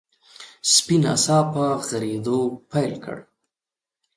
[0.71, 3.17] سپي ناڅاپه غريدو پيل کړ.